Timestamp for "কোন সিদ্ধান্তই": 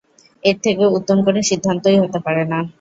1.25-1.97